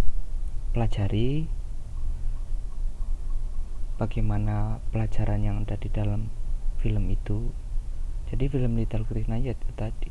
pelajari 0.75 1.47
bagaimana 4.01 4.83
pelajaran 4.91 5.47
yang 5.47 5.63
ada 5.63 5.79
di 5.79 5.87
dalam 5.93 6.33
film 6.83 7.07
itu. 7.13 7.55
Jadi 8.33 8.51
film 8.51 8.75
Little 8.75 9.07
Krishna 9.07 9.39
ya 9.39 9.55
itu 9.55 9.71
tadi. 9.77 10.11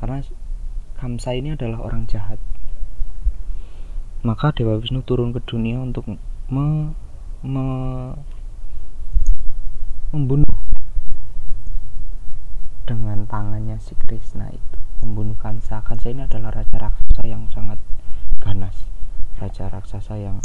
Karena 0.00 0.24
Kamsa 0.96 1.36
ini 1.36 1.52
adalah 1.52 1.84
orang 1.84 2.08
jahat. 2.08 2.40
Maka 4.24 4.56
Dewa 4.56 4.80
Wisnu 4.80 5.04
turun 5.04 5.36
ke 5.36 5.44
dunia 5.44 5.76
untuk 5.76 6.08
me 6.48 6.96
me 7.44 7.66
membunuh 10.14 10.56
dengan 12.88 13.28
tangannya 13.28 13.76
si 13.82 13.92
Krishna 13.98 14.48
itu 14.54 14.85
membunuh 15.02 15.36
Kansa. 15.36 15.82
Kansa 15.84 16.12
ini 16.12 16.24
adalah 16.24 16.52
raja 16.52 16.76
raksasa 16.76 17.22
yang 17.26 17.48
sangat 17.52 17.80
ganas. 18.38 18.88
Raja 19.36 19.68
raksasa 19.68 20.16
yang 20.16 20.38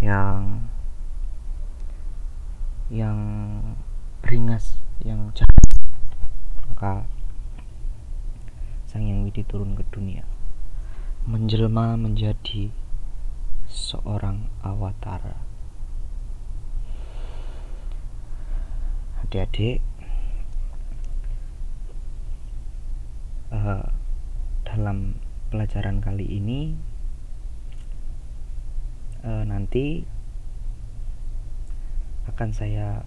yang 0.00 0.66
yang 2.90 3.18
ringas 4.26 4.82
yang 5.02 5.30
jahat. 5.36 5.68
Maka 6.70 7.04
sang 8.90 9.06
yang 9.06 9.22
widi 9.22 9.46
turun 9.46 9.78
ke 9.78 9.86
dunia 9.94 10.26
menjelma 11.28 11.94
menjadi 11.94 12.72
seorang 13.70 14.50
awatara. 14.64 15.38
Adik-adik 19.22 19.84
uh, 23.50 23.86
dalam 24.64 25.18
pelajaran 25.50 25.98
kali 25.98 26.26
ini 26.26 26.78
uh, 29.26 29.42
nanti 29.42 30.06
akan 32.30 32.50
saya 32.54 33.02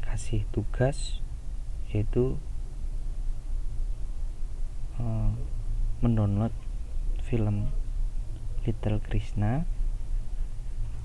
kasih 0.00 0.44
tugas 0.52 1.20
yaitu 1.92 2.40
uh, 4.96 5.32
mendownload 6.00 6.52
film 7.20 7.72
Little 8.64 9.02
Krishna 9.02 9.66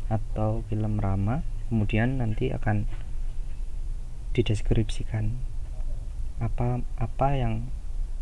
atau 0.07 0.63
film 0.71 1.03
Rama. 1.03 1.43
Kemudian 1.67 2.23
nanti 2.23 2.53
akan 2.55 2.87
dideskripsikan 4.31 5.56
apa 6.37 6.85
apa 7.01 7.27
yang 7.33 7.65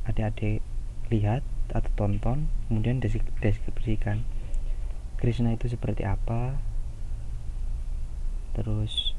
adik-adik 0.08 0.64
lihat 1.12 1.44
atau 1.74 1.92
tonton 1.98 2.48
kemudian 2.70 3.02
deskripsikan. 3.42 4.24
Krishna 5.16 5.56
itu 5.56 5.72
seperti 5.72 6.06
apa? 6.06 6.60
Terus 8.56 9.16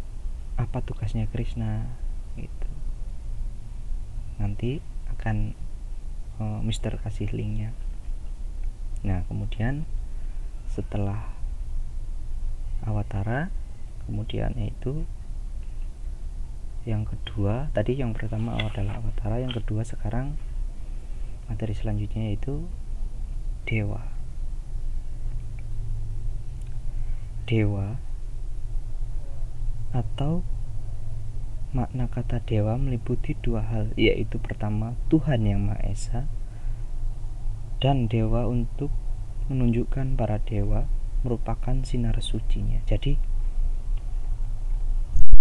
apa 0.56 0.80
tugasnya 0.80 1.28
Krishna? 1.28 1.92
Gitu. 2.36 2.70
Nanti 4.40 4.84
akan 5.16 5.56
uh, 6.40 6.60
Mister 6.64 6.96
kasih 7.00 7.32
linknya. 7.32 7.72
Nah 9.04 9.24
kemudian 9.28 9.88
setelah 10.68 11.32
Awatara 12.84 13.48
kemudian 14.06 14.54
itu 14.60 15.08
yang 16.86 17.02
kedua 17.02 17.74
tadi 17.74 17.98
yang 17.98 18.14
pertama 18.14 18.54
adalah 18.54 19.02
awatara 19.02 19.42
yang 19.42 19.50
kedua 19.50 19.82
sekarang 19.82 20.38
materi 21.50 21.74
selanjutnya 21.74 22.30
yaitu 22.30 22.62
dewa. 23.66 24.06
Dewa 27.46 27.98
atau 29.90 30.46
makna 31.74 32.06
kata 32.06 32.38
dewa 32.46 32.78
meliputi 32.78 33.34
dua 33.42 33.66
hal 33.66 33.90
yaitu 33.98 34.38
pertama 34.38 34.94
Tuhan 35.10 35.42
yang 35.42 35.66
Maha 35.66 35.82
Esa 35.90 36.30
dan 37.82 38.06
dewa 38.06 38.46
untuk 38.46 38.94
menunjukkan 39.50 40.14
para 40.14 40.38
dewa 40.42 40.86
merupakan 41.26 41.82
sinar 41.82 42.18
sucinya. 42.22 42.82
Jadi 42.86 43.18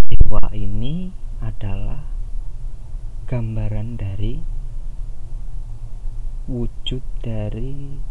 dewa 0.10 0.50
ini 0.54 1.25
adalah 1.46 2.02
gambaran 3.30 4.02
dari 4.02 4.42
wujud 6.50 7.06
dari 7.22 8.02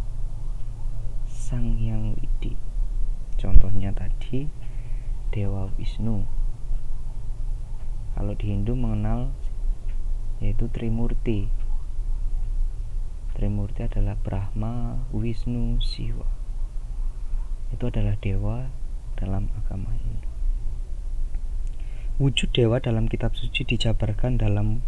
Sang 1.27 1.75
Yang 1.75 2.15
Widi. 2.15 2.53
Contohnya 3.35 3.91
tadi 3.91 4.47
Dewa 5.35 5.67
Wisnu. 5.75 6.23
Kalau 8.15 8.31
di 8.39 8.55
Hindu 8.55 8.79
mengenal 8.79 9.35
yaitu 10.39 10.67
Trimurti 10.71 11.47
Trimurti 13.35 13.87
adalah 13.87 14.15
Brahma, 14.19 15.03
Wisnu, 15.11 15.79
Siwa 15.83 16.27
itu 17.75 17.83
adalah 17.91 18.15
dewa 18.19 18.71
dalam 19.19 19.51
agama 19.51 19.91
Hindu 19.95 20.34
wujud 22.15 22.47
dewa 22.55 22.79
dalam 22.79 23.11
kitab 23.11 23.35
suci 23.35 23.67
dijabarkan 23.67 24.39
dalam 24.39 24.79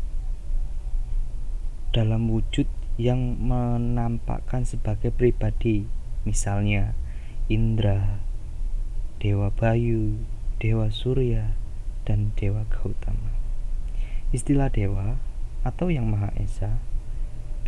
dalam 1.92 2.32
wujud 2.32 2.72
yang 2.96 3.36
menampakkan 3.44 4.64
sebagai 4.64 5.12
pribadi. 5.12 5.84
Misalnya 6.24 6.96
Indra, 7.52 8.24
Dewa 9.20 9.52
Bayu, 9.52 10.24
Dewa 10.60 10.88
Surya, 10.88 11.52
dan 12.08 12.32
Dewa 12.40 12.64
Gautama. 12.72 13.36
Istilah 14.32 14.72
dewa 14.72 15.20
atau 15.68 15.92
yang 15.92 16.08
Maha 16.08 16.32
Esa 16.40 16.80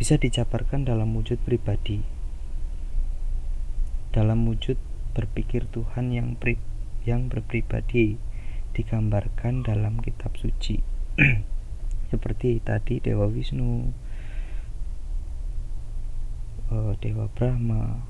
bisa 0.00 0.16
dijabarkan 0.16 0.88
dalam 0.88 1.12
wujud 1.12 1.36
pribadi, 1.44 2.00
dalam 4.12 4.48
wujud 4.48 4.80
berpikir 5.12 5.68
Tuhan 5.68 6.16
yang 6.16 6.36
pri, 6.36 6.56
yang 7.04 7.28
berpribadi 7.28 8.16
digambarkan 8.74 9.66
dalam 9.66 9.98
kitab 9.98 10.34
suci. 10.38 10.80
Seperti 12.10 12.58
tadi 12.62 12.98
Dewa 12.98 13.26
Wisnu, 13.30 13.90
eh, 16.74 16.92
Dewa 16.98 17.26
Brahma, 17.30 18.02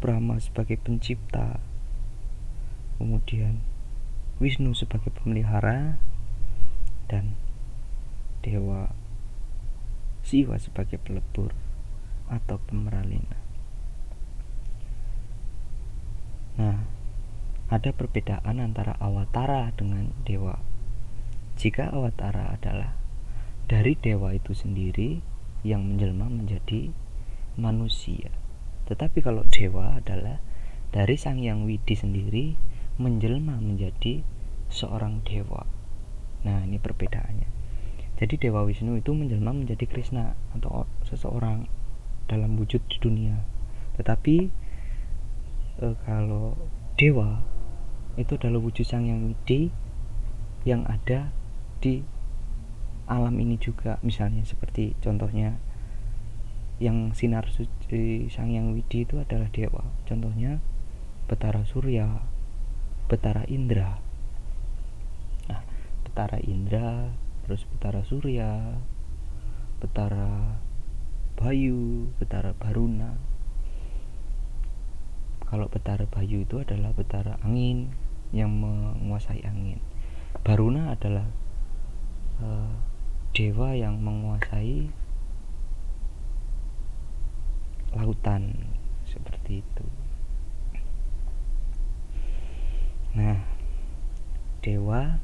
Brahma 0.00 0.40
sebagai 0.40 0.76
pencipta, 0.80 1.60
kemudian 3.00 3.64
Wisnu 4.40 4.72
sebagai 4.72 5.12
pemelihara 5.12 6.00
dan 7.08 7.36
Dewa 8.40 8.92
Siwa 10.20 10.60
sebagai 10.60 11.00
pelebur 11.00 11.56
atau 12.28 12.60
pemeralina. 12.68 13.40
Nah, 16.60 16.99
ada 17.70 17.94
perbedaan 17.94 18.58
antara 18.58 18.98
awatara 18.98 19.70
dengan 19.78 20.10
dewa. 20.26 20.58
Jika 21.54 21.94
awatara 21.94 22.58
adalah 22.58 22.98
dari 23.70 23.94
dewa 23.94 24.34
itu 24.34 24.50
sendiri 24.50 25.22
yang 25.62 25.86
menjelma 25.86 26.26
menjadi 26.26 26.90
manusia. 27.54 28.34
Tetapi 28.90 29.22
kalau 29.22 29.46
dewa 29.46 30.02
adalah 30.02 30.42
dari 30.90 31.14
Sang 31.14 31.38
Yang 31.38 31.60
Widi 31.70 31.94
sendiri 31.94 32.46
menjelma 32.98 33.62
menjadi 33.62 34.26
seorang 34.66 35.22
dewa. 35.22 35.62
Nah, 36.42 36.66
ini 36.66 36.82
perbedaannya. 36.82 37.48
Jadi 38.20 38.36
Dewa 38.36 38.68
Wisnu 38.68 39.00
itu 39.00 39.16
menjelma 39.16 39.56
menjadi 39.56 39.88
Krishna 39.88 40.36
atau 40.52 40.84
seseorang 41.08 41.64
dalam 42.28 42.52
wujud 42.60 42.84
di 42.84 42.96
dunia. 43.00 43.40
Tetapi 43.96 44.36
e, 45.80 45.86
kalau 46.04 46.52
dewa 47.00 47.40
itu 48.20 48.36
adalah 48.36 48.60
wujud 48.60 48.84
Sang 48.84 49.08
Yang 49.08 49.32
Widi 49.32 49.60
yang 50.68 50.84
ada 50.84 51.32
di 51.80 52.04
alam 53.08 53.34
ini 53.40 53.56
juga. 53.56 53.96
Misalnya 54.04 54.44
seperti 54.44 54.94
contohnya 55.00 55.56
yang 56.80 57.12
sinar 57.16 57.48
suci 57.48 58.28
Sang 58.28 58.52
Yang 58.52 58.76
Widi 58.76 58.98
itu 59.08 59.16
adalah 59.20 59.48
dewa. 59.48 59.84
Contohnya 60.04 60.60
Betara 61.26 61.64
Surya, 61.64 62.20
Betara 63.08 63.48
Indra. 63.48 64.00
Nah, 65.48 65.62
Betara 66.04 66.38
Indra, 66.44 67.14
terus 67.46 67.64
Betara 67.68 68.04
Surya, 68.04 68.76
Betara 69.80 70.60
Bayu, 71.40 72.12
Betara 72.20 72.52
Baruna. 72.52 73.16
Kalau 75.50 75.66
Betara 75.66 76.06
Bayu 76.06 76.46
itu 76.46 76.62
adalah 76.62 76.94
Betara 76.94 77.40
angin 77.42 77.90
yang 78.30 78.50
menguasai 78.50 79.42
angin. 79.42 79.82
Baruna 80.46 80.94
adalah 80.94 81.26
uh, 82.38 82.74
dewa 83.34 83.74
yang 83.74 83.98
menguasai 84.02 84.90
lautan 87.94 88.74
seperti 89.06 89.62
itu. 89.66 89.86
Nah, 93.10 93.42
dewa 94.62 95.18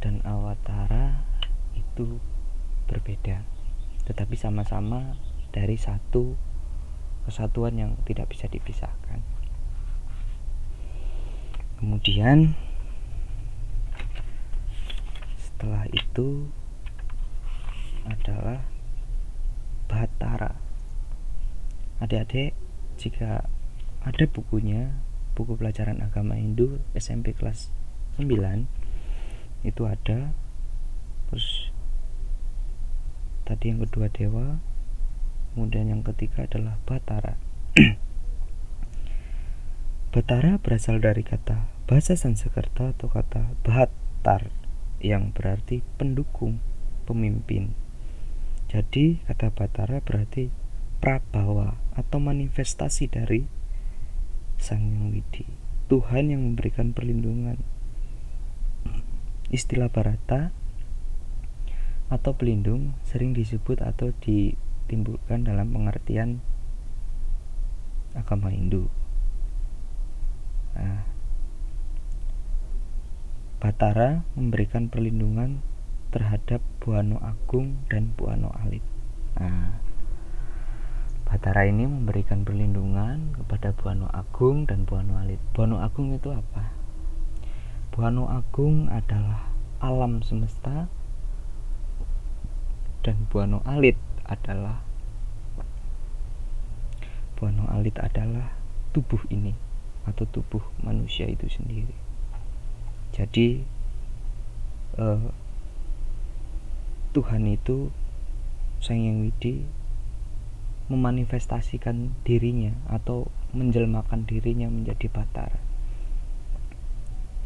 dan 0.00 0.24
awatara 0.24 1.28
itu 1.76 2.16
berbeda, 2.88 3.44
tetapi 4.08 4.34
sama-sama 4.34 5.20
dari 5.52 5.76
satu 5.76 6.34
kesatuan 7.28 7.76
yang 7.76 7.92
tidak 8.08 8.32
bisa 8.32 8.48
dipisahkan. 8.48 9.31
Kemudian 11.82 12.54
setelah 15.34 15.82
itu 15.90 16.46
adalah 18.06 18.62
Batara. 19.90 20.62
Adik-adik, 21.98 22.54
jika 23.02 23.50
ada 24.06 24.24
bukunya 24.30 24.94
buku 25.34 25.58
pelajaran 25.58 25.98
agama 26.06 26.38
Hindu 26.38 26.78
SMP 26.94 27.34
kelas 27.34 27.74
9 28.14 28.30
itu 29.66 29.82
ada 29.88 30.36
terus 31.30 31.72
tadi 33.48 33.72
yang 33.72 33.80
kedua 33.88 34.12
dewa 34.12 34.60
kemudian 35.54 35.88
yang 35.88 36.04
ketiga 36.04 36.44
adalah 36.44 36.76
Batara 36.84 37.40
Batara 40.12 40.60
berasal 40.60 41.00
dari 41.00 41.24
kata 41.24 41.71
bahasa 41.86 42.14
Sanskerta 42.14 42.94
atau 42.94 43.10
kata 43.10 43.58
Bahatar 43.66 44.50
yang 45.02 45.34
berarti 45.34 45.82
pendukung 45.98 46.62
pemimpin 47.04 47.74
jadi 48.70 49.20
kata 49.28 49.52
Batara 49.52 50.00
berarti 50.00 50.48
prabawa 51.02 51.76
atau 51.98 52.22
manifestasi 52.22 53.10
dari 53.10 53.44
Sang 54.56 54.94
Yang 54.94 55.06
Widi 55.10 55.44
Tuhan 55.90 56.30
yang 56.30 56.40
memberikan 56.46 56.94
perlindungan 56.94 57.60
Istilah 59.52 59.92
Barata 59.92 60.48
atau 62.08 62.32
pelindung 62.36 62.96
sering 63.04 63.36
disebut 63.36 63.84
atau 63.84 64.16
ditimbulkan 64.24 65.48
dalam 65.48 65.72
pengertian 65.72 66.40
agama 68.16 68.48
Hindu. 68.48 68.88
Nah, 70.76 71.04
Batara 73.62 74.26
memberikan 74.34 74.90
perlindungan 74.90 75.62
terhadap 76.10 76.58
Buano 76.82 77.22
Agung 77.22 77.78
dan 77.86 78.10
Buano 78.10 78.50
Alit. 78.58 78.82
Nah, 79.38 79.78
Batara 81.22 81.70
ini 81.70 81.86
memberikan 81.86 82.42
perlindungan 82.42 83.38
kepada 83.38 83.70
Buano 83.70 84.10
Agung 84.10 84.66
dan 84.66 84.82
Buano 84.82 85.14
Alit. 85.14 85.38
Buano 85.54 85.78
Agung 85.78 86.10
itu 86.10 86.34
apa? 86.34 86.74
Buano 87.94 88.26
Agung 88.26 88.90
adalah 88.90 89.54
alam 89.78 90.26
semesta 90.26 90.90
dan 93.06 93.30
Buano 93.30 93.62
Alit 93.62 93.94
adalah 94.26 94.82
Buano 97.38 97.70
Alit 97.70 97.94
adalah 98.02 98.58
tubuh 98.90 99.22
ini 99.30 99.54
atau 100.02 100.26
tubuh 100.26 100.66
manusia 100.82 101.30
itu 101.30 101.46
sendiri. 101.46 102.01
Jadi 103.12 103.60
eh, 104.96 105.24
Tuhan 107.12 107.44
itu 107.44 107.92
Sang 108.80 108.96
Yang 108.96 109.18
Widi 109.28 109.54
memanifestasikan 110.88 112.16
dirinya 112.24 112.72
atau 112.88 113.28
menjelmakan 113.52 114.24
dirinya 114.24 114.66
menjadi 114.72 115.12
Batara. 115.12 115.60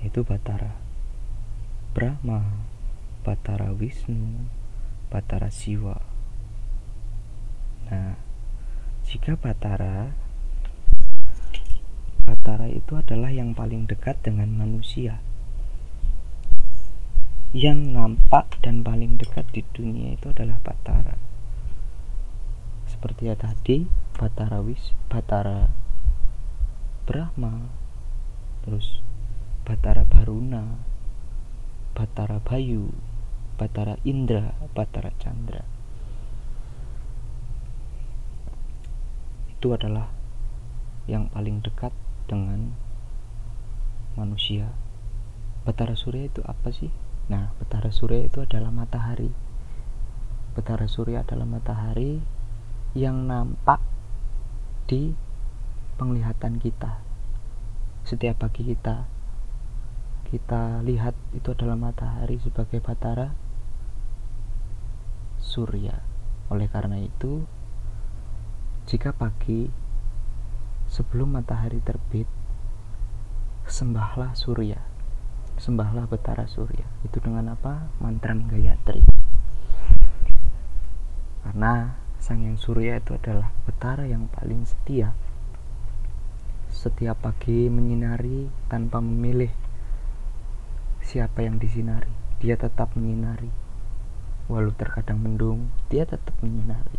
Itu 0.06 0.22
Batara 0.22 0.78
Brahma 1.92 2.46
Batara 3.26 3.74
Wisnu 3.74 4.46
Batara 5.10 5.50
Siwa. 5.50 5.98
Nah 7.90 8.14
jika 9.02 9.34
Batara 9.34 10.14
Batara 12.22 12.70
itu 12.70 12.94
adalah 12.94 13.34
yang 13.34 13.50
paling 13.50 13.90
dekat 13.90 14.22
dengan 14.22 14.50
manusia 14.54 15.18
yang 17.56 17.96
nampak 17.96 18.60
dan 18.60 18.84
paling 18.84 19.16
dekat 19.16 19.48
di 19.56 19.64
dunia 19.72 20.20
itu 20.20 20.28
adalah 20.28 20.60
Batara 20.60 21.16
seperti 22.84 23.32
ya 23.32 23.36
tadi 23.40 23.88
Batara 24.20 24.60
Wis 24.60 24.92
Batara 25.08 25.72
Brahma 27.08 27.72
terus 28.68 29.00
Batara 29.64 30.04
Baruna 30.04 30.84
Batara 31.96 32.36
Bayu 32.44 32.92
Batara 33.56 33.96
Indra, 34.04 34.52
Batara 34.76 35.16
Chandra. 35.16 35.64
Itu 39.48 39.72
adalah 39.72 40.12
yang 41.08 41.32
paling 41.32 41.64
dekat 41.64 41.96
dengan 42.28 42.76
manusia. 44.12 44.76
Batara 45.64 45.96
Surya 45.96 46.28
itu 46.28 46.44
apa 46.44 46.68
sih? 46.68 46.92
Nah, 47.26 47.54
Batara 47.58 47.90
Surya 47.90 48.26
itu 48.26 48.42
adalah 48.42 48.70
matahari. 48.70 49.30
Batara 50.54 50.86
Surya 50.86 51.26
adalah 51.26 51.44
matahari 51.44 52.22
yang 52.94 53.26
nampak 53.26 53.82
di 54.86 55.12
penglihatan 55.98 56.62
kita. 56.62 57.02
Setiap 58.06 58.46
pagi 58.46 58.62
kita 58.62 59.16
kita 60.26 60.82
lihat 60.82 61.14
itu 61.38 61.54
adalah 61.54 61.78
matahari 61.78 62.42
sebagai 62.42 62.82
batara 62.82 63.30
surya. 65.38 66.02
Oleh 66.50 66.66
karena 66.66 66.98
itu, 66.98 67.46
jika 68.90 69.14
pagi 69.14 69.70
sebelum 70.90 71.38
matahari 71.38 71.78
terbit, 71.78 72.26
sembahlah 73.70 74.34
surya. 74.34 74.82
Sembahlah 75.56 76.08
betara 76.08 76.44
surya. 76.48 76.84
Itu 77.02 77.20
dengan 77.20 77.52
apa? 77.52 77.88
Mantra 78.00 78.36
Gayatri. 78.36 79.02
Karena 81.44 81.96
Sang 82.20 82.42
Yang 82.42 82.68
Surya 82.68 82.98
itu 82.98 83.14
adalah 83.16 83.52
betara 83.64 84.04
yang 84.04 84.28
paling 84.32 84.66
setia. 84.66 85.14
Setiap 86.72 87.22
pagi 87.22 87.68
menyinari 87.72 88.50
tanpa 88.68 89.00
memilih 89.00 89.52
siapa 91.00 91.46
yang 91.46 91.56
disinari. 91.56 92.10
Dia 92.42 92.58
tetap 92.60 92.92
menyinari 92.98 93.66
walau 94.46 94.70
terkadang 94.70 95.18
mendung, 95.18 95.74
dia 95.90 96.06
tetap 96.06 96.34
menyinari. 96.38 96.98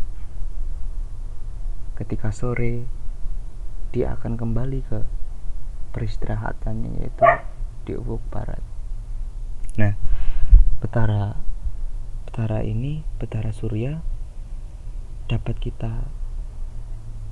Ketika 1.95 2.29
sore, 2.35 2.83
dia 3.95 4.13
akan 4.19 4.35
kembali 4.35 4.79
ke 4.83 4.99
peristirahatannya 5.95 7.01
yaitu 7.01 7.23
di 7.88 7.95
ufuk 7.95 8.19
barat. 8.28 8.60
Nah, 9.80 9.95
betara 10.84 11.39
betara 12.28 12.60
ini, 12.67 13.08
betara 13.15 13.56
surya 13.56 14.04
dapat 15.32 15.56
kita 15.63 16.04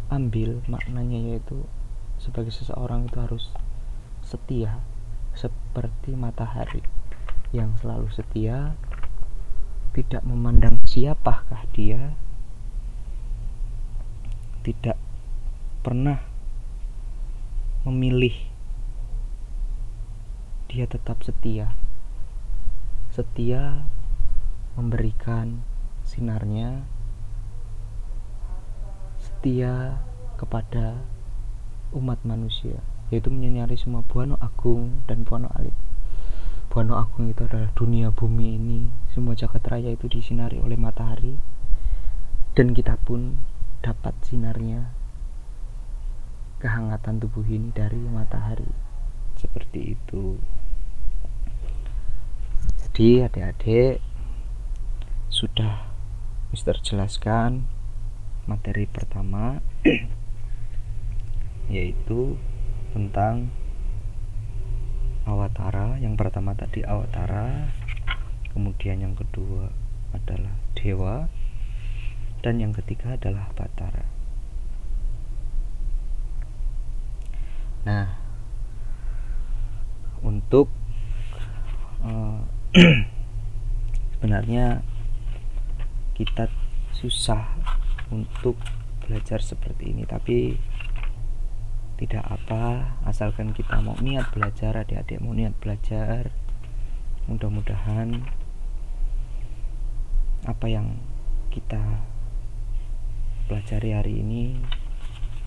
ambil 0.08 0.64
maknanya 0.72 1.36
yaitu 1.36 1.68
sebagai 2.16 2.56
seseorang 2.56 3.12
itu 3.12 3.18
harus 3.20 3.52
setia 4.24 4.80
seperti 5.36 6.16
matahari 6.16 6.80
yang 7.52 7.76
selalu 7.80 8.08
setia 8.10 8.74
tidak 9.92 10.24
memandang 10.24 10.80
siapakah 10.88 11.68
dia 11.72 12.16
tidak 14.66 14.98
pernah 15.86 16.20
memilih 17.86 18.55
dia 20.76 20.92
tetap 20.92 21.24
setia. 21.24 21.72
Setia 23.08 23.88
memberikan 24.76 25.64
sinarnya. 26.04 26.84
Setia 29.16 30.04
kepada 30.36 31.00
umat 31.96 32.20
manusia 32.28 32.84
yaitu 33.08 33.32
menyinari 33.32 33.80
semua 33.80 34.04
buano 34.04 34.36
agung 34.44 35.00
dan 35.08 35.24
buano 35.24 35.48
alit. 35.56 35.72
Buano 36.68 37.00
Agung 37.00 37.32
itu 37.32 37.48
adalah 37.48 37.72
dunia 37.72 38.12
bumi 38.12 38.60
ini. 38.60 38.92
Semua 39.16 39.32
jagat 39.32 39.64
raya 39.64 39.96
itu 39.96 40.12
disinari 40.12 40.60
oleh 40.60 40.76
matahari. 40.76 41.40
Dan 42.52 42.76
kita 42.76 43.00
pun 43.00 43.40
dapat 43.80 44.12
sinarnya. 44.28 44.92
Kehangatan 46.60 47.24
tubuh 47.24 47.48
ini 47.48 47.72
dari 47.72 47.96
matahari. 48.12 48.68
Seperti 49.40 49.96
itu 49.96 50.36
jadi 52.96 53.28
adik-adik. 53.28 54.00
Sudah 55.28 55.84
Mister 56.56 56.80
jelaskan 56.80 57.68
materi 58.48 58.88
pertama 58.88 59.60
yaitu 61.76 62.40
tentang 62.96 63.52
awatara. 65.28 66.00
Yang 66.00 66.16
pertama 66.16 66.56
tadi 66.56 66.88
awatara 66.88 67.68
kemudian 68.56 69.04
yang 69.04 69.12
kedua 69.12 69.76
adalah 70.16 70.56
dewa 70.80 71.28
dan 72.48 72.64
yang 72.64 72.72
ketiga 72.72 73.20
adalah 73.20 73.52
batara. 73.60 74.08
Nah 77.84 78.08
untuk 80.24 80.72
uh, 82.00 82.55
sebenarnya 84.16 84.84
kita 86.16 86.52
susah 86.92 87.56
untuk 88.12 88.60
belajar 89.08 89.40
seperti 89.40 89.96
ini 89.96 90.04
tapi 90.04 90.60
tidak 91.96 92.28
apa 92.28 92.96
asalkan 93.08 93.56
kita 93.56 93.80
mau 93.80 93.96
niat 94.04 94.28
belajar 94.36 94.76
adik-adik 94.76 95.24
mau 95.24 95.32
niat 95.32 95.56
belajar 95.56 96.36
mudah-mudahan 97.32 98.28
apa 100.46 100.66
yang 100.68 101.00
kita 101.50 102.04
pelajari 103.48 103.96
hari 103.96 104.14
ini 104.22 104.60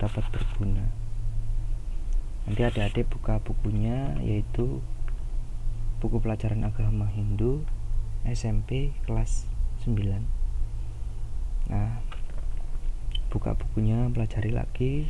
dapat 0.01 0.25
berguna. 0.33 0.87
Nanti 2.47 2.61
adik-adik 2.65 3.07
buka 3.11 3.39
bukunya 3.39 4.17
yaitu 4.23 4.81
buku 5.99 6.23
pelajaran 6.23 6.63
agama 6.63 7.07
Hindu 7.11 7.67
SMP 8.23 8.95
kelas 9.03 9.47
9 9.83 9.95
nah 11.69 12.01
buka 13.29 13.53
bukunya 13.53 14.09
pelajari 14.09 14.49
lagi. 14.49 15.05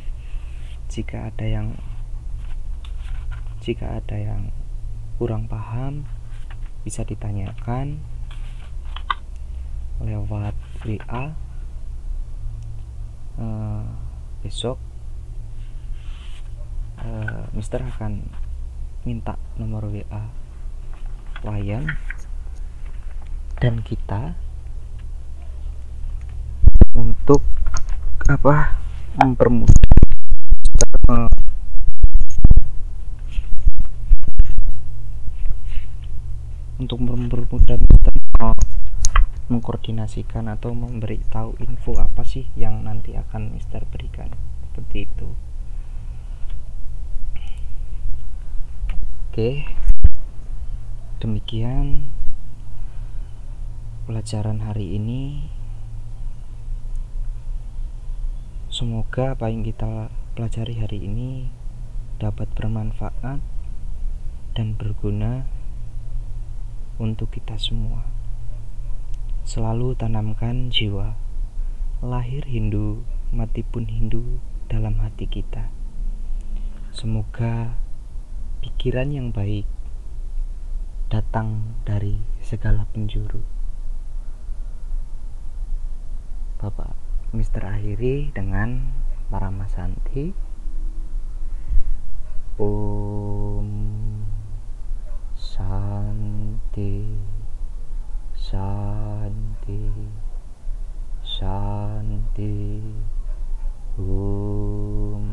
Jika 0.92 1.32
ada 1.32 1.48
yang 1.48 1.80
jika 3.64 4.00
ada 4.00 4.16
yang 4.16 4.52
kurang 5.16 5.48
paham 5.48 6.08
bisa 6.84 7.04
ditanyakan 7.04 8.00
lewat 10.00 10.56
WA 10.80 11.24
uh, 13.36 13.44
eh, 13.44 13.84
besok 14.40 14.80
uh, 17.04 17.44
Mister 17.52 17.84
akan 17.84 18.32
minta 19.04 19.36
nomor 19.60 19.92
WA 19.92 20.24
klien 21.40 21.84
dan 23.60 23.80
kita 23.80 24.36
untuk 26.92 27.40
apa 28.28 28.76
mempermudah 29.16 29.80
untuk 36.80 36.96
mempermudah 37.00 37.76
Mister 37.76 38.14
mengkoordinasikan 39.50 40.46
atau 40.46 40.72
memberi 40.72 41.20
tahu 41.26 41.58
info 41.60 41.98
apa 41.98 42.22
sih 42.22 42.46
yang 42.54 42.86
nanti 42.86 43.18
akan 43.18 43.50
Mister 43.52 43.82
berikan. 43.90 44.30
Seperti 44.70 45.10
itu. 45.10 45.28
Oke 49.30 49.66
demikian 51.20 52.08
pelajaran 54.08 54.64
hari 54.64 54.96
ini 54.96 55.52
semoga 58.72 59.36
apa 59.36 59.52
yang 59.52 59.60
kita 59.60 60.08
pelajari 60.32 60.80
hari 60.80 61.04
ini 61.04 61.52
dapat 62.16 62.48
bermanfaat 62.56 63.36
dan 64.56 64.72
berguna 64.80 65.44
untuk 66.96 67.36
kita 67.36 67.60
semua. 67.60 68.08
Selalu 69.44 69.92
tanamkan 70.00 70.72
jiwa, 70.72 71.20
lahir 72.00 72.48
Hindu, 72.48 73.04
mati 73.28 73.60
pun 73.60 73.84
Hindu 73.84 74.40
dalam 74.72 74.96
hati 75.04 75.28
kita. 75.28 75.68
Semoga 76.96 77.76
pikiran 78.64 79.12
yang 79.12 79.36
baik 79.36 79.68
datang 81.10 81.74
dari 81.82 82.22
segala 82.38 82.86
penjuru. 82.94 83.42
Bapak 86.62 86.94
Mister 87.34 87.66
akhiri 87.66 88.30
dengan 88.30 88.94
para 89.26 89.50
Masanti. 89.50 90.30
Om 92.60 93.68
Shanti 95.32 97.16
Shanti 98.36 99.88
Shanti 101.24 102.84
Om 103.96 105.24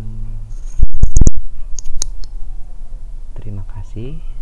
Terima 3.35 3.67
kasih 3.67 4.36